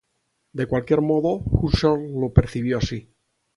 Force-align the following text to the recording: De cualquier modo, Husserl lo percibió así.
De 0.53 0.65
cualquier 0.65 0.99
modo, 1.01 1.43
Husserl 1.45 2.19
lo 2.19 2.33
percibió 2.33 2.79
así. 2.79 3.13